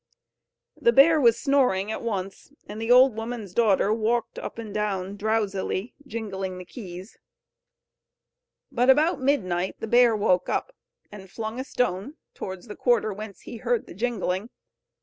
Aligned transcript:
The 0.75 0.91
bear 0.91 1.21
was 1.21 1.37
snoring 1.39 1.91
at 1.91 2.01
once, 2.01 2.51
and 2.65 2.81
the 2.81 2.89
old 2.91 3.15
woman's 3.15 3.53
daughter 3.53 3.93
walked 3.93 4.39
up 4.39 4.57
and 4.57 4.73
down 4.73 5.15
drowsily, 5.15 5.93
jingling 6.07 6.57
the 6.57 6.65
keys. 6.65 7.19
But 8.71 8.89
about 8.89 9.21
midnight 9.21 9.75
the 9.79 9.85
bear 9.85 10.15
woke 10.15 10.49
up, 10.49 10.75
and 11.11 11.29
flung 11.29 11.59
a 11.59 11.63
stone 11.63 12.15
towards 12.33 12.65
the 12.67 12.75
quarter 12.75 13.13
whence 13.13 13.41
he 13.41 13.57
heard 13.57 13.85
the 13.85 13.93
jingling. 13.93 14.49